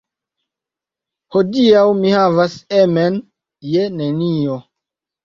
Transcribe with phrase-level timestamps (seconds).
[1.35, 3.21] Hodiaŭ mi havas emen
[3.75, 4.57] je nenio.